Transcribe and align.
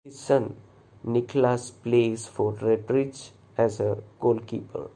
His 0.03 0.17
Son, 0.19 0.55
Niklas 1.05 1.71
plays 1.83 2.25
for 2.25 2.53
Redbridge 2.53 3.29
as 3.55 3.79
a 3.79 4.01
Goalkeeper. 4.19 4.89